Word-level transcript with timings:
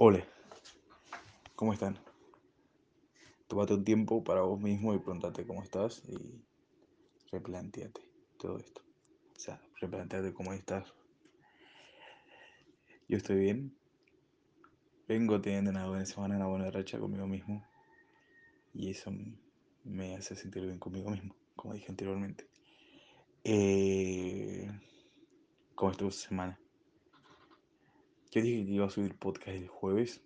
Hola, 0.00 0.24
¿cómo 1.56 1.72
están? 1.72 1.98
Tómate 3.48 3.74
un 3.74 3.82
tiempo 3.82 4.22
para 4.22 4.42
vos 4.42 4.60
mismo 4.60 4.94
y 4.94 4.98
pregúntate 5.00 5.44
cómo 5.44 5.60
estás 5.60 6.04
y 6.08 6.40
replanteate 7.32 8.00
todo 8.38 8.58
esto. 8.58 8.80
O 9.34 9.40
sea, 9.40 9.60
replanteate 9.80 10.32
cómo 10.32 10.52
estás. 10.52 10.94
Yo 13.08 13.16
estoy 13.16 13.40
bien. 13.40 13.76
Vengo 15.08 15.40
teniendo 15.40 15.72
una 15.72 15.88
buena 15.88 16.06
semana, 16.06 16.36
una 16.36 16.46
buena 16.46 16.70
racha 16.70 17.00
conmigo 17.00 17.26
mismo. 17.26 17.66
Y 18.72 18.90
eso 18.90 19.10
me 19.82 20.14
hace 20.14 20.36
sentir 20.36 20.62
bien 20.62 20.78
conmigo 20.78 21.10
mismo, 21.10 21.34
como 21.56 21.74
dije 21.74 21.86
anteriormente. 21.88 22.46
Eh, 23.42 24.70
¿Cómo 25.74 25.90
estuvo 25.90 26.12
semana? 26.12 26.56
Yo 28.30 28.42
dije 28.42 28.66
que 28.66 28.72
iba 28.72 28.86
a 28.86 28.90
subir 28.90 29.16
podcast 29.16 29.56
el 29.56 29.68
jueves. 29.68 30.20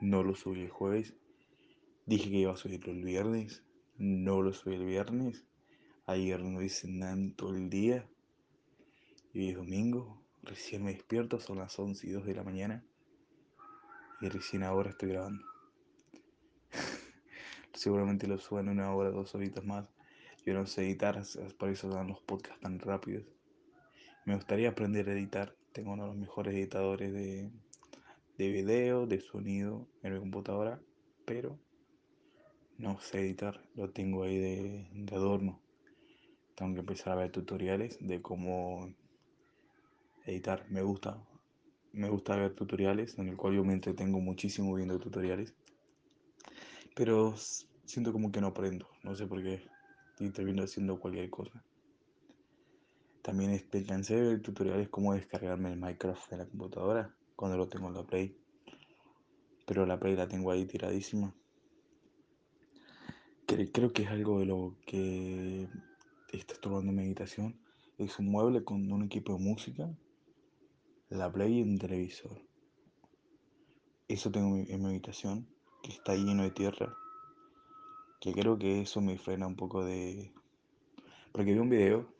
No 0.00 0.22
lo 0.22 0.36
subí 0.36 0.60
el 0.60 0.70
jueves. 0.70 1.12
Dije 2.06 2.30
que 2.30 2.36
iba 2.36 2.52
a 2.52 2.56
subirlo 2.56 2.92
el 2.92 3.02
viernes. 3.02 3.64
No 3.98 4.42
lo 4.42 4.52
subí 4.52 4.76
el 4.76 4.86
viernes. 4.86 5.44
Ayer 6.06 6.40
no 6.40 6.62
hice 6.62 6.88
nada 6.88 7.12
en 7.12 7.34
todo 7.34 7.56
el 7.56 7.68
día. 7.68 8.08
Y 9.32 9.40
hoy 9.40 9.48
es 9.50 9.56
domingo. 9.56 10.22
Recién 10.44 10.84
me 10.84 10.92
despierto. 10.92 11.40
Son 11.40 11.58
las 11.58 11.76
11 11.76 12.06
y 12.06 12.10
2 12.10 12.26
de 12.26 12.34
la 12.34 12.44
mañana. 12.44 12.84
Y 14.20 14.28
recién 14.28 14.62
ahora 14.62 14.90
estoy 14.90 15.08
grabando. 15.08 15.44
Seguramente 17.74 18.28
lo 18.28 18.38
suban 18.38 18.68
una 18.68 18.94
hora, 18.94 19.10
dos 19.10 19.34
horitas 19.34 19.64
más. 19.64 19.88
Yo 20.46 20.54
no 20.54 20.64
sé 20.64 20.82
editar, 20.82 21.20
por 21.58 21.70
eso 21.70 21.88
dan 21.88 22.06
los 22.06 22.20
podcasts 22.20 22.60
tan 22.60 22.78
rápidos. 22.78 23.24
Me 24.26 24.36
gustaría 24.36 24.68
aprender 24.68 25.08
a 25.08 25.12
editar. 25.12 25.56
Tengo 25.72 25.92
uno 25.92 26.02
de 26.02 26.08
los 26.08 26.18
mejores 26.18 26.54
editadores 26.54 27.12
de, 27.12 27.48
de 28.38 28.50
video, 28.50 29.06
de 29.06 29.20
sonido 29.20 29.86
en 30.02 30.14
mi 30.14 30.18
computadora. 30.18 30.80
Pero 31.24 31.58
no 32.78 32.98
sé 33.00 33.20
editar. 33.20 33.62
Lo 33.76 33.90
tengo 33.90 34.24
ahí 34.24 34.38
de, 34.38 34.88
de 34.92 35.14
adorno. 35.14 35.60
Tengo 36.56 36.74
que 36.74 36.80
empezar 36.80 37.12
a 37.12 37.16
ver 37.16 37.30
tutoriales 37.30 37.98
de 38.00 38.20
cómo 38.20 38.92
editar. 40.26 40.66
Me 40.70 40.82
gusta. 40.82 41.22
Me 41.92 42.08
gusta 42.08 42.36
ver 42.36 42.54
tutoriales 42.54 43.18
en 43.18 43.28
el 43.28 43.36
cual 43.36 43.54
yo 43.54 43.64
me 43.64 43.72
entretengo 43.72 44.20
muchísimo 44.20 44.74
viendo 44.74 44.98
tutoriales. 44.98 45.54
Pero 46.96 47.34
siento 47.84 48.12
como 48.12 48.32
que 48.32 48.40
no 48.40 48.48
aprendo. 48.48 48.88
No 49.04 49.14
sé 49.14 49.26
por 49.26 49.42
qué. 49.42 49.62
Y 50.18 50.30
termino 50.30 50.64
haciendo 50.64 50.98
cualquier 50.98 51.30
cosa. 51.30 51.64
También 53.22 53.50
de 53.50 54.20
ver 54.20 54.40
tutoriales 54.40 54.88
cómo 54.88 55.12
descargarme 55.14 55.72
el 55.72 55.78
Minecraft 55.78 56.32
en 56.32 56.38
la 56.38 56.46
computadora 56.46 57.14
cuando 57.36 57.58
lo 57.58 57.68
tengo 57.68 57.88
en 57.88 57.94
la 57.94 58.02
Play. 58.02 58.34
Pero 59.66 59.84
la 59.84 60.00
Play 60.00 60.16
la 60.16 60.26
tengo 60.26 60.50
ahí 60.50 60.64
tiradísima. 60.64 61.34
Creo 63.46 63.92
que 63.92 64.02
es 64.02 64.08
algo 64.08 64.38
de 64.38 64.46
lo 64.46 64.76
que 64.86 65.68
está 66.32 66.54
estorbando 66.54 66.92
meditación. 66.92 67.60
Es 67.98 68.18
un 68.18 68.30
mueble 68.30 68.64
con 68.64 68.90
un 68.90 69.02
equipo 69.04 69.34
de 69.34 69.40
música, 69.40 69.90
la 71.10 71.30
Play 71.30 71.58
y 71.58 71.62
un 71.62 71.78
televisor. 71.78 72.40
Eso 74.08 74.30
tengo 74.30 74.56
en 74.56 74.82
mi 74.82 74.88
habitación, 74.88 75.46
que 75.82 75.90
está 75.90 76.14
lleno 76.14 76.42
de 76.42 76.52
tierra. 76.52 76.96
Que 78.20 78.32
creo 78.32 78.58
que 78.58 78.80
eso 78.80 79.00
me 79.00 79.18
frena 79.18 79.46
un 79.46 79.56
poco 79.56 79.84
de... 79.84 80.32
Porque 81.32 81.52
vi 81.52 81.58
un 81.58 81.68
video 81.68 82.19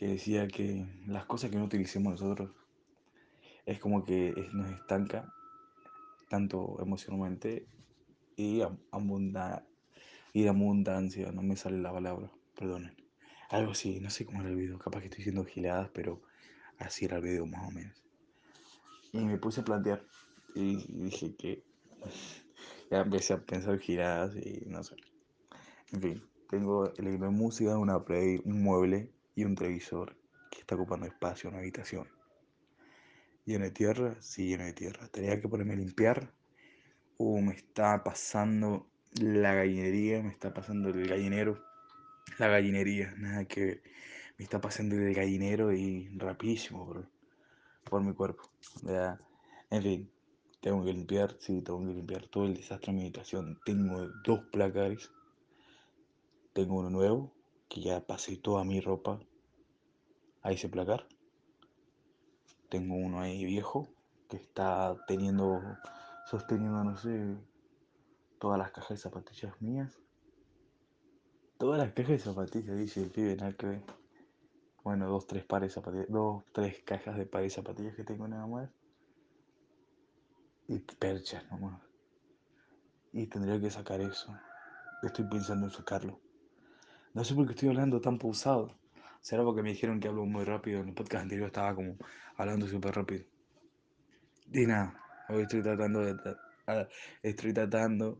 que 0.00 0.06
decía 0.06 0.48
que 0.48 0.86
las 1.06 1.26
cosas 1.26 1.50
que 1.50 1.58
no 1.58 1.64
utilicemos 1.64 2.12
nosotros 2.12 2.52
es 3.66 3.78
como 3.78 4.02
que 4.02 4.48
nos 4.54 4.70
estanca 4.70 5.30
tanto 6.30 6.78
emocionalmente 6.80 7.66
y 8.34 8.62
abunda, 8.92 9.62
y 10.32 10.44
de 10.44 10.48
abundancia, 10.48 11.30
no 11.32 11.42
me 11.42 11.54
sale 11.54 11.82
la 11.82 11.92
palabra, 11.92 12.30
perdonen. 12.56 12.96
Algo 13.50 13.72
así, 13.72 14.00
no 14.00 14.08
sé 14.08 14.24
cómo 14.24 14.40
era 14.40 14.48
el 14.48 14.56
video, 14.56 14.78
capaz 14.78 15.00
que 15.00 15.08
estoy 15.08 15.18
diciendo 15.18 15.44
giladas, 15.44 15.90
pero 15.92 16.22
así 16.78 17.04
era 17.04 17.18
el 17.18 17.22
video 17.22 17.44
más 17.44 17.68
o 17.68 17.70
menos. 17.70 18.02
Y 19.12 19.18
me 19.18 19.36
puse 19.36 19.60
a 19.60 19.64
plantear 19.64 20.02
y 20.54 20.76
dije 20.94 21.36
que 21.36 21.62
ya 22.90 23.02
empecé 23.02 23.34
a 23.34 23.44
pensar 23.44 23.78
giradas 23.78 24.34
y 24.34 24.64
no 24.66 24.82
sé. 24.82 24.96
En 25.92 26.00
fin, 26.00 26.22
tengo 26.48 26.90
el 26.94 27.20
de 27.20 27.28
música, 27.28 27.76
una 27.76 28.02
play, 28.02 28.40
un 28.46 28.62
mueble 28.62 29.12
y 29.34 29.44
un 29.44 29.54
televisor 29.54 30.16
que 30.50 30.60
está 30.60 30.74
ocupando 30.74 31.06
espacio 31.06 31.48
en 31.48 31.54
la 31.54 31.60
habitación. 31.60 32.08
¿Lleno 33.44 33.64
de 33.64 33.70
tierra? 33.70 34.16
Sí, 34.20 34.48
lleno 34.48 34.64
de 34.64 34.72
tierra. 34.72 35.08
Tenía 35.08 35.40
que 35.40 35.48
ponerme 35.48 35.74
a 35.74 35.76
limpiar. 35.76 36.32
Uh, 37.18 37.40
me 37.40 37.54
está 37.54 38.02
pasando 38.02 38.90
la 39.20 39.54
gallinería, 39.54 40.22
me 40.22 40.30
está 40.30 40.52
pasando 40.52 40.90
el 40.90 41.08
gallinero. 41.08 41.62
La 42.38 42.48
gallinería, 42.48 43.14
nada 43.16 43.44
que. 43.44 43.82
Me 44.38 44.44
está 44.44 44.60
pasando 44.60 44.94
el 44.96 45.14
gallinero 45.14 45.72
y 45.72 46.08
rapidísimo 46.16 46.86
por, 46.86 47.10
por 47.84 48.02
mi 48.02 48.14
cuerpo. 48.14 48.50
Ya. 48.82 49.20
En 49.68 49.82
fin, 49.82 50.10
tengo 50.60 50.84
que 50.84 50.92
limpiar, 50.92 51.36
sí, 51.40 51.60
tengo 51.62 51.80
que 51.80 51.92
limpiar 51.92 52.26
todo 52.28 52.46
el 52.46 52.54
desastre 52.54 52.90
en 52.90 52.96
mi 52.96 53.02
habitación. 53.02 53.58
Tengo 53.64 54.08
dos 54.24 54.40
placares. 54.50 55.10
Tengo 56.52 56.78
uno 56.78 56.90
nuevo, 56.90 57.32
que 57.70 57.80
ya 57.80 58.04
pasé 58.04 58.36
toda 58.36 58.64
mi 58.64 58.80
ropa 58.80 59.20
a 60.42 60.50
ese 60.50 60.68
placar. 60.68 61.06
Tengo 62.68 62.96
uno 62.96 63.20
ahí 63.20 63.44
viejo, 63.44 63.88
que 64.28 64.36
está 64.36 64.96
teniendo, 65.06 65.62
sosteniendo, 66.26 66.82
no 66.82 66.96
sé, 66.96 67.36
todas 68.40 68.58
las 68.58 68.72
cajas 68.72 68.90
de 68.90 68.96
zapatillas 68.96 69.62
mías. 69.62 69.98
Todas 71.58 71.78
las 71.78 71.92
cajas 71.92 72.10
de 72.10 72.18
zapatillas, 72.18 72.76
dice 72.76 73.02
el 73.02 73.10
pibe, 73.10 73.36
nada 73.36 73.52
que. 73.52 73.80
Bueno, 74.82 75.08
dos, 75.08 75.26
tres 75.26 75.44
pares 75.44 75.74
de 75.74 76.06
dos, 76.08 76.42
tres 76.52 76.82
cajas 76.82 77.16
de 77.16 77.26
pares 77.26 77.52
de 77.52 77.62
zapatillas 77.62 77.94
que 77.94 78.02
tengo 78.02 78.26
nada 78.26 78.46
más. 78.48 78.68
Y 80.66 80.78
perchas 80.78 81.48
nomás. 81.50 81.80
Y 83.12 83.26
tendría 83.26 83.60
que 83.60 83.70
sacar 83.70 84.00
eso. 84.00 84.34
Estoy 85.02 85.26
pensando 85.28 85.66
en 85.66 85.72
sacarlo. 85.72 86.20
No 87.12 87.24
sé 87.24 87.34
por 87.34 87.44
qué 87.46 87.54
estoy 87.54 87.70
hablando 87.70 88.00
tan 88.00 88.18
pausado. 88.18 88.76
Será 89.20 89.42
porque 89.42 89.62
me 89.62 89.70
dijeron 89.70 89.98
que 89.98 90.06
hablo 90.06 90.24
muy 90.26 90.44
rápido. 90.44 90.80
En 90.80 90.88
el 90.88 90.94
podcast 90.94 91.24
anterior 91.24 91.48
estaba 91.48 91.74
como 91.74 91.96
hablando 92.36 92.68
súper 92.68 92.94
rápido. 92.94 93.24
Y 94.52 94.66
nada, 94.66 95.00
hoy 95.28 95.42
estoy 95.42 95.62
tratando 95.62 96.00
de, 96.00 96.16
estoy 97.22 97.52
tratando 97.52 98.18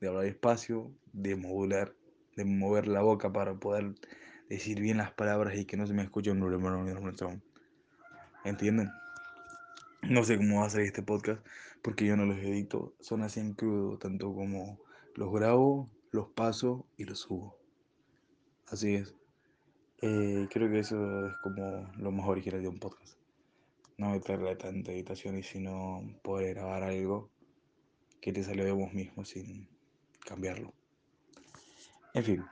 de 0.00 0.08
hablar 0.08 0.24
despacio, 0.24 0.90
de 1.12 1.36
modular, 1.36 1.94
de 2.36 2.44
mover 2.44 2.88
la 2.88 3.02
boca 3.02 3.32
para 3.32 3.54
poder 3.54 3.94
decir 4.48 4.80
bien 4.80 4.96
las 4.98 5.12
palabras 5.12 5.56
y 5.56 5.64
que 5.64 5.76
no 5.76 5.86
se 5.86 5.94
me 5.94 6.02
escuche 6.02 6.32
un 6.32 7.42
¿Entienden? 8.44 8.90
No 10.02 10.24
sé 10.24 10.36
cómo 10.36 10.60
va 10.60 10.66
a 10.66 10.70
salir 10.70 10.86
este 10.86 11.02
podcast 11.02 11.46
porque 11.80 12.06
yo 12.06 12.16
no 12.16 12.26
los 12.26 12.38
edito, 12.38 12.94
son 13.00 13.22
así 13.22 13.38
en 13.40 13.54
crudo, 13.54 13.98
tanto 13.98 14.34
como 14.34 14.80
los 15.14 15.32
grabo, 15.32 15.88
los 16.10 16.28
paso 16.28 16.86
y 16.96 17.04
los 17.04 17.20
subo. 17.20 17.61
Así 18.72 18.94
es. 18.94 19.14
Eh, 20.00 20.48
creo 20.50 20.70
que 20.70 20.78
eso 20.78 21.26
es 21.26 21.34
como 21.42 21.92
lo 21.98 22.10
más 22.10 22.26
original 22.26 22.62
de 22.62 22.68
un 22.68 22.78
podcast. 22.78 23.18
No 23.98 24.08
meterle 24.08 24.56
tanta 24.56 24.92
editación 24.92 25.36
y 25.36 25.42
sino 25.42 26.00
poder 26.22 26.54
grabar 26.54 26.84
algo 26.84 27.30
que 28.22 28.32
te 28.32 28.42
salió 28.42 28.64
de 28.64 28.72
vos 28.72 28.90
mismo 28.94 29.26
sin 29.26 29.68
cambiarlo. 30.24 30.72
En 32.14 32.24
fin. 32.24 32.44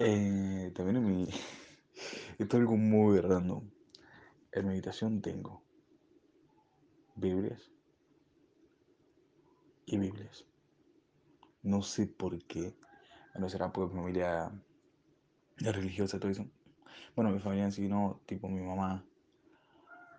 Eh, 0.00 0.72
también 0.74 0.96
en 0.96 1.04
mi... 1.04 1.24
Esto 2.38 2.56
es 2.56 2.60
algo 2.60 2.78
muy 2.78 3.20
random. 3.20 3.68
En 4.52 4.68
meditación 4.68 5.20
tengo 5.20 5.62
Biblias 7.14 7.70
y 9.84 9.98
Biblias. 9.98 10.46
No 11.62 11.82
sé 11.82 12.06
por 12.06 12.42
qué. 12.46 12.74
No 13.38 13.50
será 13.50 13.70
porque 13.70 13.94
mi 13.94 14.00
familia 14.00 14.50
es 15.60 15.74
religiosa, 15.74 16.18
todo 16.18 16.30
eso. 16.30 16.46
Bueno, 17.14 17.30
mi 17.30 17.40
familia 17.40 17.68
en 17.68 17.90
no, 17.90 18.20
tipo 18.26 18.48
mi 18.48 18.60
mamá 18.60 19.04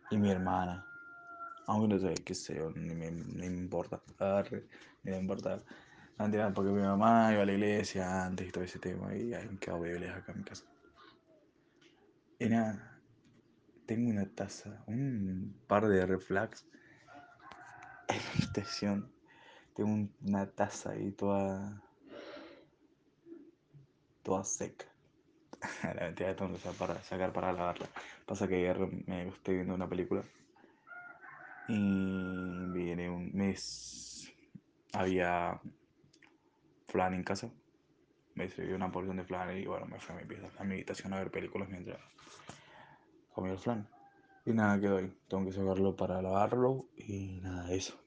y 0.10 0.18
mi 0.18 0.30
hermana. 0.32 0.86
Aunque 1.68 1.88
no 1.88 2.00
sé, 2.00 2.14
qué 2.24 2.34
sé 2.34 2.56
yo, 2.56 2.72
ni 2.72 2.96
me, 2.96 3.12
ni 3.12 3.50
me 3.50 3.58
importa. 3.58 4.02
ni 5.04 5.12
me 5.12 5.18
importa. 5.18 5.64
No 6.18 6.54
porque 6.54 6.72
mi 6.72 6.82
mamá 6.82 7.32
iba 7.32 7.44
a 7.44 7.46
la 7.46 7.54
iglesia 7.54 8.26
antes 8.26 8.50
y 8.50 8.52
todo 8.52 8.64
ese 8.64 8.80
tema. 8.80 9.16
Y 9.16 9.34
hay 9.34 9.48
un 9.48 9.58
quedado 9.58 9.82
Biblias 9.82 10.18
acá 10.18 10.34
en 10.34 10.40
mi 10.40 10.44
casa. 10.44 10.66
Y 12.40 12.50
nada, 12.50 13.00
tengo 13.86 14.10
una 14.10 14.26
taza, 14.26 14.84
un 14.88 15.56
par 15.68 15.88
de 15.88 16.06
reflex 16.06 16.66
en 18.08 18.20
habitación. 18.36 19.12
Tengo 19.76 20.10
una 20.22 20.46
taza 20.50 20.92
ahí 20.92 21.12
toda. 21.12 21.82
toda 24.24 24.44
seca. 24.44 24.86
la 25.84 26.06
mentira 26.06 26.36
tengo 26.36 26.54
que 26.54 26.70
para, 26.78 27.02
sacar 27.04 27.34
para 27.34 27.54
lavarla. 27.54 27.88
Pasa 28.26 28.48
que 28.48 28.56
ayer 28.56 28.80
me 29.08 29.28
estoy 29.28 29.56
viendo 29.56 29.74
una 29.74 29.88
película 29.88 30.24
y 31.68 32.66
viene 32.72 33.10
mes 33.10 34.32
había 34.94 35.60
flan 36.88 37.14
en 37.14 37.24
casa. 37.24 37.50
Me 38.36 38.50
serví 38.50 38.74
una 38.74 38.92
porción 38.92 39.18
de 39.18 39.24
flan 39.24 39.58
y 39.58 39.66
bueno, 39.66 39.86
me 39.86 40.00
fui 40.00 40.16
a 40.16 40.20
mi, 40.20 40.36
a 40.58 40.64
mi 40.64 40.74
habitación 40.76 41.14
a 41.14 41.20
ver 41.20 41.30
películas 41.30 41.70
mientras 41.70 42.00
comía 43.34 43.54
el 43.54 43.60
flan. 43.60 43.88
Y 44.46 44.54
nada, 44.54 44.80
quedó 44.80 44.98
ahí. 44.98 45.14
Tengo 45.28 45.46
que 45.46 45.52
sacarlo 45.52 45.96
para 45.96 46.22
lavarlo 46.22 46.88
y 46.96 47.40
nada, 47.42 47.72
eso. 47.72 48.00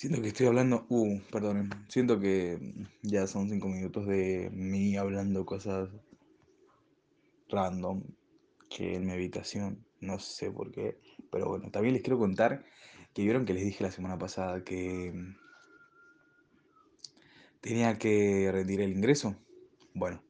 Siento 0.00 0.22
que 0.22 0.28
estoy 0.28 0.46
hablando, 0.46 0.86
uh, 0.88 1.20
perdón, 1.30 1.68
siento 1.90 2.18
que 2.18 2.58
ya 3.02 3.26
son 3.26 3.50
cinco 3.50 3.68
minutos 3.68 4.06
de 4.06 4.48
mí 4.50 4.96
hablando 4.96 5.44
cosas 5.44 5.90
random 7.50 8.02
que 8.70 8.94
en 8.94 9.04
mi 9.04 9.12
habitación, 9.12 9.84
no 10.00 10.18
sé 10.18 10.50
por 10.50 10.72
qué, 10.72 10.98
pero 11.30 11.48
bueno, 11.48 11.70
también 11.70 11.92
les 11.92 12.02
quiero 12.02 12.18
contar 12.18 12.64
que 13.12 13.24
vieron 13.24 13.44
que 13.44 13.52
les 13.52 13.62
dije 13.62 13.84
la 13.84 13.90
semana 13.90 14.16
pasada 14.16 14.64
que 14.64 15.12
tenía 17.60 17.98
que 17.98 18.48
rendir 18.50 18.80
el 18.80 18.92
ingreso. 18.92 19.36
Bueno, 19.92 20.24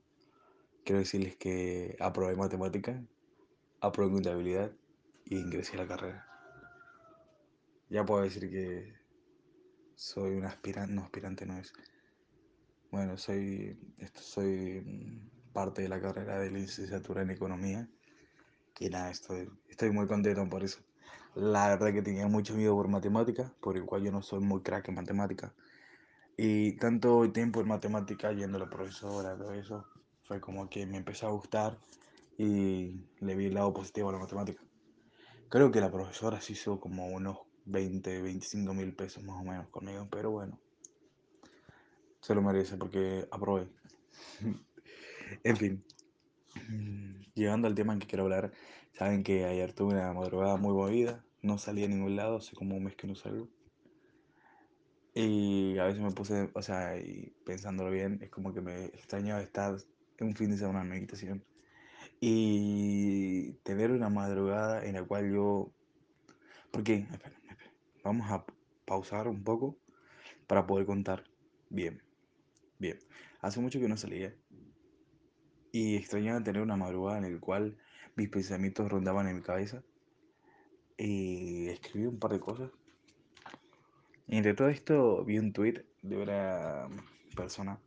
quiero 0.82 0.98
decirles 0.98 1.36
que 1.36 1.96
aprobé 2.00 2.34
matemática, 2.34 3.00
aprobé 3.80 4.14
contabilidad 4.14 4.72
y 5.26 5.38
ingresé 5.38 5.74
a 5.74 5.82
la 5.82 5.86
carrera. 5.86 6.26
Ya 7.88 8.04
puedo 8.04 8.22
decir 8.24 8.50
que 8.50 8.99
soy 10.00 10.30
un 10.34 10.46
aspirante, 10.46 10.94
no 10.94 11.02
aspirante 11.02 11.44
no 11.44 11.58
es. 11.58 11.74
Bueno, 12.90 13.18
soy, 13.18 13.78
soy 14.14 14.80
mm, 14.80 15.52
parte 15.52 15.82
de 15.82 15.90
la 15.90 16.00
carrera 16.00 16.38
de 16.38 16.50
licenciatura 16.50 17.20
en 17.20 17.30
economía 17.30 17.86
y 18.78 18.88
nada, 18.88 19.10
estoy, 19.10 19.50
estoy 19.68 19.90
muy 19.90 20.06
contento 20.06 20.48
por 20.48 20.64
eso. 20.64 20.80
La 21.34 21.68
verdad 21.68 21.92
que 21.92 22.00
tenía 22.00 22.26
mucho 22.28 22.54
miedo 22.54 22.74
por 22.74 22.88
matemática, 22.88 23.52
por 23.60 23.76
el 23.76 23.84
cual 23.84 24.02
yo 24.02 24.10
no 24.10 24.22
soy 24.22 24.40
muy 24.40 24.62
crack 24.62 24.88
en 24.88 24.94
matemática. 24.94 25.52
Y 26.34 26.78
tanto 26.78 27.30
tiempo 27.30 27.60
en 27.60 27.68
matemática 27.68 28.32
yendo 28.32 28.56
a 28.56 28.60
la 28.60 28.70
profesora, 28.70 29.36
todo 29.36 29.52
eso, 29.52 29.84
fue 30.24 30.40
como 30.40 30.70
que 30.70 30.86
me 30.86 30.96
empezó 30.96 31.26
a 31.26 31.32
gustar 31.32 31.78
y 32.38 33.04
le 33.20 33.34
vi 33.34 33.46
el 33.46 33.54
lado 33.54 33.74
positivo 33.74 34.08
a 34.08 34.12
la 34.12 34.18
matemática. 34.18 34.62
Creo 35.50 35.70
que 35.70 35.82
la 35.82 35.92
profesora 35.92 36.40
se 36.40 36.54
hizo 36.54 36.80
como 36.80 37.08
unos 37.08 37.49
20, 37.70 38.22
25 38.22 38.74
mil 38.74 38.94
pesos 38.94 39.22
más 39.22 39.40
o 39.40 39.44
menos 39.44 39.68
conmigo, 39.68 40.06
pero 40.10 40.30
bueno, 40.30 40.58
se 42.20 42.34
lo 42.34 42.42
merece 42.42 42.76
porque 42.76 43.26
aprobé. 43.30 43.68
en 45.44 45.56
fin, 45.56 45.84
llegando 47.34 47.68
al 47.68 47.74
tema 47.74 47.92
en 47.92 48.00
que 48.00 48.06
quiero 48.06 48.24
hablar, 48.24 48.52
saben 48.92 49.22
que 49.22 49.44
ayer 49.44 49.72
tuve 49.72 49.94
una 49.94 50.12
madrugada 50.12 50.56
muy 50.56 50.74
movida, 50.74 51.24
no 51.42 51.58
salí 51.58 51.84
a 51.84 51.88
ningún 51.88 52.16
lado, 52.16 52.38
hace 52.38 52.54
como 52.54 52.76
un 52.76 52.84
mes 52.84 52.96
que 52.96 53.06
no 53.06 53.14
salgo. 53.14 53.48
Y 55.14 55.76
a 55.78 55.84
veces 55.84 56.00
me 56.00 56.12
puse, 56.12 56.50
o 56.54 56.62
sea, 56.62 56.96
y 56.96 57.32
pensándolo 57.44 57.90
bien, 57.90 58.18
es 58.22 58.30
como 58.30 58.54
que 58.54 58.60
me 58.60 58.86
extrañaba 58.86 59.40
estar 59.40 59.76
un 60.20 60.34
fin 60.36 60.50
de 60.50 60.58
semana 60.58 60.82
en 60.82 60.88
meditación 60.88 61.44
y 62.20 63.52
tener 63.64 63.90
una 63.90 64.10
madrugada 64.10 64.84
en 64.84 64.94
la 64.94 65.04
cual 65.04 65.32
yo... 65.32 65.72
¿Por 66.70 66.84
qué? 66.84 67.06
Espera. 67.10 67.39
Vamos 68.02 68.30
a 68.30 68.44
pausar 68.86 69.28
un 69.28 69.44
poco 69.44 69.76
para 70.46 70.66
poder 70.66 70.86
contar 70.86 71.24
bien. 71.68 72.02
Bien. 72.78 72.98
Hace 73.40 73.60
mucho 73.60 73.78
que 73.78 73.88
no 73.88 73.96
salía 73.96 74.34
y 75.70 75.96
extrañaba 75.96 76.42
tener 76.42 76.62
una 76.62 76.76
madrugada 76.76 77.18
en 77.18 77.34
la 77.34 77.40
cual 77.40 77.76
mis 78.16 78.28
pensamientos 78.30 78.90
rondaban 78.90 79.28
en 79.28 79.36
mi 79.36 79.42
cabeza 79.42 79.82
y 80.96 81.68
escribí 81.68 82.06
un 82.06 82.18
par 82.18 82.32
de 82.32 82.40
cosas. 82.40 82.70
Entre 84.28 84.54
todo 84.54 84.68
esto 84.68 85.24
vi 85.24 85.38
un 85.38 85.52
tweet 85.52 85.84
de 86.02 86.16
una 86.16 86.88
persona 87.36 87.78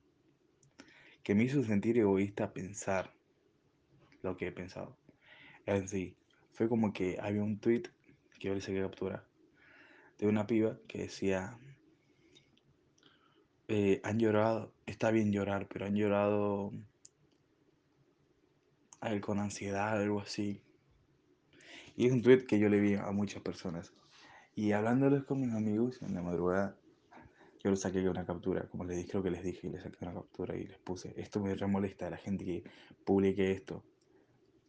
que 1.23 1.33
me 1.33 1.43
hizo 1.43 1.63
sentir 1.63 1.97
egoísta 1.97 2.53
pensar 2.53 3.13
lo 4.21 4.37
que 4.37 4.47
he 4.47 4.51
pensado. 4.51 4.95
En 5.65 5.87
sí, 5.87 6.15
fue 6.51 6.69
como 6.69 6.93
que 6.93 7.17
había 7.19 7.41
un 7.41 7.59
tweet 7.59 7.83
que 8.39 8.49
yo 8.49 8.53
le 8.53 8.61
saqué 8.61 8.81
captura 8.81 9.25
de 10.17 10.27
una 10.27 10.47
piba 10.47 10.77
que 10.87 10.99
decía, 10.99 11.57
eh, 13.67 14.01
han 14.03 14.19
llorado, 14.19 14.73
está 14.85 15.11
bien 15.11 15.31
llorar, 15.31 15.67
pero 15.67 15.85
han 15.85 15.95
llorado 15.95 16.71
a 19.01 19.19
con 19.19 19.39
ansiedad, 19.39 20.01
algo 20.01 20.21
así. 20.21 20.61
Y 21.95 22.07
es 22.07 22.13
un 22.13 22.21
tweet 22.21 22.45
que 22.45 22.59
yo 22.59 22.69
le 22.69 22.79
vi 22.79 22.95
a 22.95 23.11
muchas 23.11 23.41
personas. 23.41 23.93
Y 24.55 24.71
hablándoles 24.71 25.23
con 25.23 25.41
mis 25.41 25.53
amigos 25.53 26.01
en 26.01 26.13
la 26.13 26.21
madrugada, 26.21 26.77
yo 27.63 27.69
le 27.69 27.75
saqué 27.75 28.07
una 28.07 28.25
captura, 28.25 28.67
como 28.69 28.83
les 28.83 28.97
dije, 28.97 29.09
creo 29.09 29.23
que 29.23 29.31
les 29.31 29.43
dije, 29.43 29.67
y 29.67 29.71
les 29.71 29.83
saqué 29.83 29.97
una 30.01 30.13
captura 30.13 30.55
y 30.55 30.67
les 30.67 30.77
puse, 30.79 31.13
esto 31.17 31.39
me 31.39 31.55
remolesta 31.55 32.07
a 32.07 32.09
la 32.09 32.17
gente 32.17 32.45
que 32.45 32.63
publique 33.05 33.51
esto. 33.51 33.83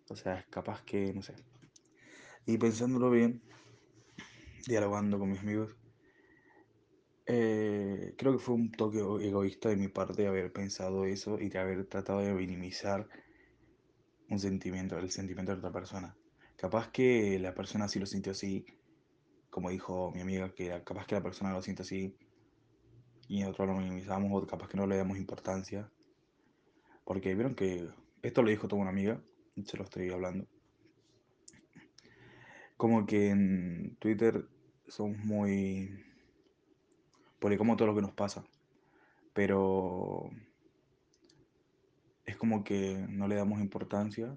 O 0.09 0.17
sea, 0.17 0.39
es 0.39 0.47
capaz 0.47 0.83
que, 0.83 1.13
no 1.13 1.23
sé. 1.23 1.35
Y 2.47 2.59
pensándolo 2.59 3.11
bien, 3.11 3.43
dialogando 4.67 5.19
con 5.19 5.31
mis 5.31 5.41
amigos, 5.41 5.77
eh, 7.27 8.15
creo 8.19 8.33
que 8.33 8.39
fue 8.39 8.55
un 8.55 8.71
toque 8.71 8.99
egoísta 8.99 9.71
de 9.71 9.77
mi 9.77 9.89
parte 9.89 10.27
haber 10.27 10.53
pensado 10.53 11.05
eso 11.05 11.41
y 11.41 11.49
de 11.49 11.59
haber 11.59 11.87
tratado 11.87 12.21
de 12.21 12.35
minimizar 12.35 13.09
un 14.29 14.39
sentimiento, 14.39 14.99
el 14.99 15.11
sentimiento 15.11 15.53
de 15.53 15.59
otra 15.59 15.73
persona. 15.73 16.17
Capaz 16.57 16.91
que 16.91 17.39
la 17.39 17.55
persona 17.55 17.89
sí 17.89 17.99
lo 17.99 18.07
sintió 18.07 18.33
así, 18.33 18.67
como 19.51 19.71
dijo 19.71 20.13
mi 20.15 20.21
amiga, 20.21 20.53
que 20.55 20.69
capaz 20.85 21.07
que 21.07 21.15
la 21.15 21.23
persona 21.23 21.53
lo 21.53 21.63
siente 21.63 21.83
así 21.83 22.17
y 23.29 23.41
nosotros 23.41 23.69
lo 23.69 23.75
minimizamos 23.75 24.31
o 24.33 24.47
capaz 24.47 24.69
que 24.69 24.77
no 24.77 24.87
le 24.87 24.97
damos 24.97 25.19
importancia. 25.19 25.91
Porque 27.05 27.35
vieron 27.35 27.55
que 27.55 27.89
esto 28.23 28.43
lo 28.43 28.51
dijo 28.51 28.69
toda 28.69 28.83
una 28.83 28.91
amiga, 28.91 29.21
se 29.65 29.77
lo 29.77 29.85
estoy 29.85 30.11
hablando. 30.11 30.47
Como 32.77 33.07
que 33.07 33.29
en 33.31 33.97
Twitter 33.99 34.49
somos 34.89 35.19
muy... 35.19 36.05
como 37.41 37.77
todo 37.77 37.89
lo 37.89 37.95
que 37.95 38.03
nos 38.03 38.13
pasa. 38.13 38.45
Pero 39.33 40.31
es 42.25 42.37
como 42.37 42.65
que 42.65 43.05
no 43.09 43.29
le 43.29 43.37
damos 43.37 43.61
importancia 43.61 44.37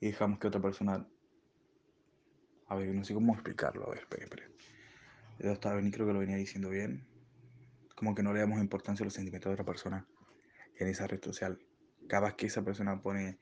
y 0.00 0.06
dejamos 0.06 0.38
que 0.38 0.48
otra 0.48 0.60
persona... 0.60 1.06
A 2.68 2.74
ver, 2.74 2.94
no 2.94 3.04
sé 3.04 3.14
cómo 3.14 3.34
explicarlo. 3.34 3.86
A 3.86 3.90
ver, 3.90 4.00
espere, 4.00 4.24
espere. 4.24 4.44
Yo 5.38 5.52
estaba, 5.52 5.80
creo 5.80 6.06
que 6.06 6.12
lo 6.12 6.18
venía 6.18 6.36
diciendo 6.36 6.68
bien. 6.68 7.06
Como 7.94 8.14
que 8.14 8.22
no 8.22 8.32
le 8.32 8.40
damos 8.40 8.60
importancia 8.60 9.04
a 9.04 9.06
los 9.06 9.14
sentimientos 9.14 9.50
de 9.50 9.54
otra 9.54 9.64
persona 9.64 10.06
en 10.76 10.88
esa 10.88 11.06
red 11.06 11.22
social. 11.22 11.58
Cada 12.08 12.26
vez 12.26 12.34
que 12.34 12.46
esa 12.46 12.62
persona 12.62 13.00
pone, 13.00 13.38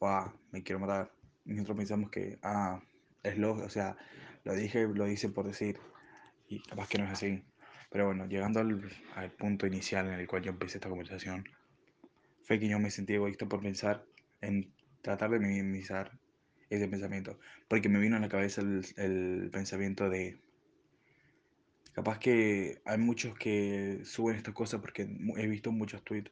ah, 0.00 0.32
me 0.50 0.62
quiero 0.62 0.80
matar, 0.80 1.12
nosotros 1.44 1.76
pensamos 1.76 2.10
que, 2.10 2.38
ah, 2.42 2.80
es 3.22 3.38
lo, 3.38 3.52
o 3.52 3.68
sea, 3.68 3.96
lo 4.44 4.54
dije, 4.54 4.86
lo 4.86 5.04
dice 5.04 5.28
por 5.28 5.46
decir, 5.46 5.78
y 6.48 6.60
capaz 6.62 6.88
que 6.88 6.98
no 6.98 7.04
es 7.04 7.10
así. 7.10 7.44
Pero 7.90 8.06
bueno, 8.06 8.26
llegando 8.26 8.60
al, 8.60 8.90
al 9.14 9.30
punto 9.32 9.66
inicial 9.66 10.06
en 10.06 10.14
el 10.14 10.26
cual 10.26 10.42
yo 10.42 10.50
empecé 10.50 10.78
esta 10.78 10.88
conversación, 10.88 11.44
fue 12.42 12.58
que 12.58 12.68
yo 12.68 12.78
me 12.78 12.90
sentí 12.90 13.14
egoísta 13.14 13.46
por 13.46 13.60
pensar 13.60 14.04
en 14.40 14.72
tratar 15.02 15.30
de 15.30 15.38
minimizar 15.38 16.18
ese 16.70 16.88
pensamiento. 16.88 17.38
Porque 17.68 17.88
me 17.88 17.98
vino 17.98 18.16
a 18.16 18.20
la 18.20 18.28
cabeza 18.28 18.60
el, 18.60 18.84
el 18.96 19.50
pensamiento 19.50 20.08
de, 20.08 20.40
capaz 21.98 22.18
que 22.18 22.80
hay 22.84 22.98
muchos 22.98 23.36
que 23.36 24.00
suben 24.04 24.36
estas 24.36 24.54
cosas 24.54 24.80
porque 24.80 25.08
he 25.36 25.46
visto 25.48 25.72
muchos 25.72 26.04
tweets 26.04 26.30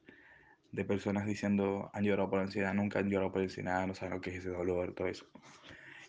de 0.73 0.85
personas 0.85 1.27
diciendo 1.27 1.91
han 1.93 2.05
llorado 2.05 2.31
por 2.31 2.39
ansiedad, 2.39 2.73
nunca 2.75 2.99
han 3.01 3.11
llorado 3.11 3.33
por 3.33 3.43
ansiedad, 3.43 3.87
no 3.87 3.95
saben 3.95 4.15
lo 4.15 4.21
que 4.21 4.31
es 4.31 4.37
ese 4.37 4.51
dolor, 4.51 4.95
todo 4.95 5.09
eso. 5.09 5.27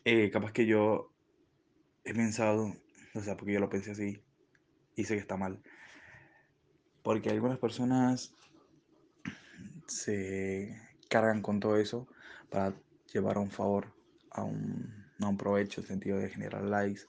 Eh, 0.05 0.29
capaz 0.29 0.51
que 0.51 0.65
yo 0.65 1.11
he 2.07 2.13
pensado, 2.13 2.73
o 3.13 3.21
sea, 3.21 3.35
porque 3.35 3.53
yo 3.53 3.59
lo 3.59 3.69
pensé 3.69 3.91
así 3.91 4.23
y 4.95 5.03
sé 5.03 5.15
que 5.15 5.19
está 5.19 5.35
mal. 5.35 5.61
Porque 7.03 7.29
algunas 7.29 7.59
personas 7.59 8.33
se 9.87 10.79
cargan 11.09 11.41
con 11.41 11.59
todo 11.59 11.77
eso 11.77 12.07
para 12.49 12.73
llevar 13.11 13.37
un 13.37 13.51
favor, 13.51 13.93
a 14.31 14.43
un, 14.43 15.05
a 15.19 15.27
un 15.27 15.37
provecho, 15.37 15.81
en 15.81 15.85
el 15.85 15.87
sentido 15.89 16.17
de 16.17 16.29
generar 16.29 16.63
likes 16.63 17.01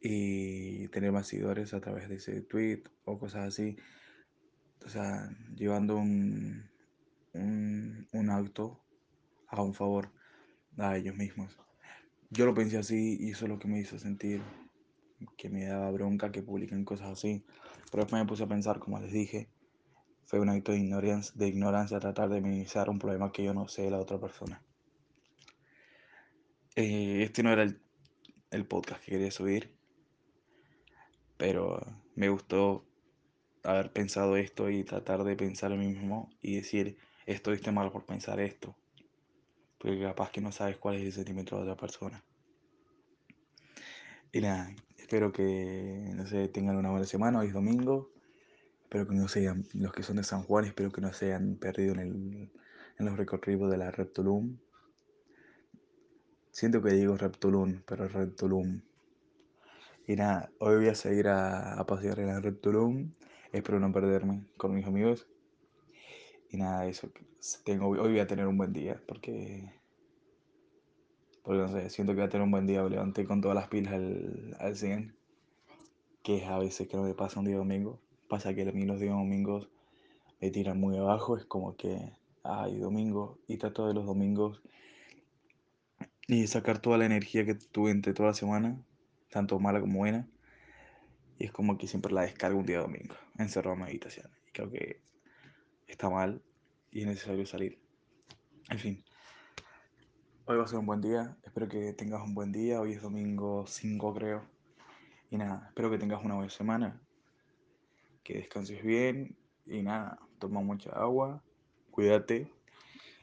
y 0.00 0.88
tener 0.88 1.12
más 1.12 1.28
seguidores 1.28 1.72
a 1.72 1.80
través 1.80 2.08
de 2.08 2.16
ese 2.16 2.42
tweet 2.42 2.82
o 3.04 3.18
cosas 3.18 3.48
así. 3.48 3.76
O 4.84 4.88
sea, 4.88 5.30
llevando 5.54 5.96
un, 5.96 6.68
un, 7.32 8.08
un 8.12 8.30
acto 8.30 8.82
a 9.48 9.62
un 9.62 9.74
favor 9.74 10.10
a 10.76 10.96
ellos 10.96 11.16
mismos. 11.16 11.58
Yo 12.32 12.46
lo 12.46 12.54
pensé 12.54 12.78
así 12.78 13.18
y 13.20 13.32
eso 13.32 13.44
es 13.44 13.50
lo 13.50 13.58
que 13.58 13.68
me 13.68 13.78
hizo 13.78 13.98
sentir 13.98 14.40
que 15.36 15.50
me 15.50 15.66
daba 15.66 15.90
bronca 15.90 16.32
que 16.32 16.42
publiquen 16.42 16.82
cosas 16.82 17.10
así. 17.10 17.44
Pero 17.90 18.04
después 18.04 18.22
me 18.22 18.26
puse 18.26 18.44
a 18.44 18.48
pensar, 18.48 18.78
como 18.78 18.98
les 18.98 19.12
dije, 19.12 19.50
fue 20.24 20.40
un 20.40 20.48
acto 20.48 20.72
de 20.72 20.78
ignorancia, 20.78 21.34
de 21.36 21.48
ignorancia 21.48 22.00
tratar 22.00 22.30
de 22.30 22.40
minimizar 22.40 22.88
un 22.88 22.98
problema 22.98 23.32
que 23.32 23.44
yo 23.44 23.52
no 23.52 23.68
sé 23.68 23.82
de 23.82 23.90
la 23.90 23.98
otra 23.98 24.18
persona. 24.18 24.62
Eh, 26.74 27.22
este 27.22 27.42
no 27.42 27.52
era 27.52 27.64
el, 28.50 28.66
podcast 28.66 29.04
que 29.04 29.10
quería 29.10 29.30
subir, 29.30 29.76
pero 31.36 31.84
me 32.14 32.30
gustó 32.30 32.86
haber 33.62 33.92
pensado 33.92 34.38
esto 34.38 34.70
y 34.70 34.84
tratar 34.84 35.22
de 35.24 35.36
pensar 35.36 35.70
en 35.72 35.80
mí 35.80 35.88
mismo 35.88 36.30
y 36.40 36.56
decir, 36.56 36.96
estuviste 37.26 37.72
mal 37.72 37.92
por 37.92 38.06
pensar 38.06 38.40
esto, 38.40 38.74
porque 39.82 40.00
capaz 40.00 40.30
que 40.30 40.40
no 40.40 40.52
sabes 40.52 40.76
cuál 40.76 40.94
es 40.94 41.02
el 41.02 41.12
sentimiento 41.12 41.56
de 41.56 41.62
otra 41.62 41.76
persona. 41.76 42.22
Y 44.30 44.40
nada, 44.40 44.72
espero 44.96 45.32
que, 45.32 46.12
no 46.14 46.24
sé, 46.24 46.46
tengan 46.48 46.76
una 46.76 46.90
buena 46.90 47.04
semana, 47.04 47.40
hoy 47.40 47.48
es 47.48 47.52
domingo, 47.52 48.12
espero 48.84 49.08
que 49.08 49.16
no 49.16 49.26
sean, 49.26 49.66
los 49.74 49.92
que 49.92 50.04
son 50.04 50.16
de 50.16 50.22
San 50.22 50.44
Juan, 50.44 50.66
espero 50.66 50.92
que 50.92 51.00
no 51.00 51.12
se 51.12 51.26
hayan 51.26 51.56
perdido 51.56 51.94
en, 51.94 51.98
el, 51.98 52.52
en 52.96 53.06
los 53.06 53.16
recorridos 53.16 53.72
de 53.72 53.76
la 53.76 53.90
Reptulum. 53.90 54.56
Siento 56.52 56.80
que 56.80 56.92
digo 56.92 57.16
Reptulum, 57.16 57.82
pero 57.84 58.06
Reptulum. 58.06 58.82
Y 60.06 60.14
nada, 60.14 60.52
hoy 60.60 60.76
voy 60.76 60.88
a 60.90 60.94
seguir 60.94 61.26
a, 61.26 61.74
a 61.74 61.84
pasear 61.86 62.20
en 62.20 62.28
la 62.28 62.38
Reptulum. 62.38 63.14
Espero 63.50 63.80
no 63.80 63.92
perderme 63.92 64.46
con 64.56 64.74
mis 64.74 64.86
amigos. 64.86 65.26
Y 66.52 66.58
nada, 66.58 66.86
eso. 66.86 67.10
Tengo, 67.64 67.88
hoy 67.88 67.98
voy 67.98 68.20
a 68.20 68.26
tener 68.26 68.46
un 68.46 68.58
buen 68.58 68.74
día 68.74 69.02
porque. 69.08 69.72
Porque 71.42 71.58
no 71.62 71.68
sé, 71.68 71.88
siento 71.88 72.12
que 72.12 72.18
voy 72.20 72.26
a 72.26 72.28
tener 72.28 72.44
un 72.44 72.50
buen 72.50 72.66
día. 72.66 72.82
Me 72.82 72.90
levanté 72.90 73.24
con 73.24 73.40
todas 73.40 73.54
las 73.56 73.68
pilas 73.68 73.94
al, 73.94 74.54
al 74.60 74.76
100. 74.76 75.16
Que 76.22 76.44
a 76.44 76.58
veces 76.58 76.86
que 76.88 76.96
no 76.96 77.04
me 77.04 77.14
pasa 77.14 77.40
un 77.40 77.46
día 77.46 77.56
domingo. 77.56 77.98
Pasa 78.28 78.54
que 78.54 78.62
a 78.62 78.72
mí 78.72 78.84
los 78.84 79.00
días 79.00 79.14
domingos 79.14 79.70
me 80.40 80.50
tiran 80.50 80.78
muy 80.78 80.98
abajo. 80.98 81.38
Es 81.38 81.46
como 81.46 81.74
que. 81.74 82.12
Ay, 82.44 82.78
domingo. 82.78 83.38
Y 83.48 83.56
trato 83.56 83.88
de 83.88 83.94
los 83.94 84.04
domingos. 84.04 84.62
Y 86.28 86.46
sacar 86.48 86.80
toda 86.80 86.98
la 86.98 87.06
energía 87.06 87.46
que 87.46 87.54
tuve 87.54 87.90
entre 87.92 88.12
toda 88.12 88.28
la 88.28 88.34
semana. 88.34 88.78
Tanto 89.30 89.58
mala 89.58 89.80
como 89.80 90.00
buena. 90.00 90.28
Y 91.38 91.46
es 91.46 91.50
como 91.50 91.78
que 91.78 91.86
siempre 91.86 92.12
la 92.12 92.22
descargo 92.22 92.58
un 92.58 92.66
día 92.66 92.80
domingo. 92.80 93.14
Encerrado 93.38 93.74
en 93.74 93.82
mi 93.82 93.88
habitación. 93.88 94.30
Y 94.46 94.52
creo 94.52 94.70
que 94.70 95.00
está 95.92 96.10
mal 96.10 96.42
y 96.90 97.02
es 97.02 97.06
necesario 97.06 97.46
salir. 97.46 97.78
En 98.70 98.78
fin, 98.78 99.04
hoy 100.46 100.56
va 100.56 100.64
a 100.64 100.66
ser 100.66 100.78
un 100.78 100.86
buen 100.86 101.00
día. 101.00 101.36
Espero 101.42 101.68
que 101.68 101.92
tengas 101.92 102.22
un 102.22 102.34
buen 102.34 102.50
día. 102.50 102.80
Hoy 102.80 102.92
es 102.92 103.02
domingo 103.02 103.66
5, 103.66 104.14
creo. 104.14 104.42
Y 105.30 105.38
nada, 105.38 105.66
espero 105.68 105.90
que 105.90 105.98
tengas 105.98 106.24
una 106.24 106.34
buena 106.34 106.50
semana. 106.50 107.00
Que 108.22 108.34
descanses 108.34 108.82
bien. 108.82 109.36
Y 109.66 109.82
nada, 109.82 110.18
toma 110.38 110.60
mucha 110.60 110.90
agua. 110.90 111.42
Cuídate. 111.90 112.50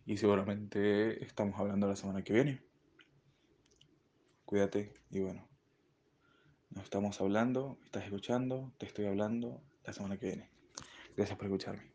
Y 0.06 0.18
seguramente 0.18 1.24
estamos 1.24 1.60
hablando 1.60 1.88
la 1.88 1.96
semana 1.96 2.24
que 2.24 2.34
viene. 2.34 2.62
Cuídate 4.46 4.94
y 5.10 5.20
bueno. 5.20 5.48
Nos 6.70 6.84
estamos 6.84 7.20
hablando, 7.20 7.80
estás 7.84 8.04
escuchando, 8.04 8.72
te 8.78 8.86
estoy 8.86 9.08
hablando 9.08 9.64
la 9.84 9.94
semana 9.94 10.18
que 10.18 10.28
viene. 10.28 10.50
Gracias 11.16 11.38
por 11.38 11.48
escucharme. 11.48 11.89